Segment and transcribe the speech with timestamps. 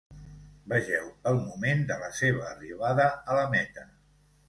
[0.73, 3.91] Vegeu el moment de la seva arribada a la meta.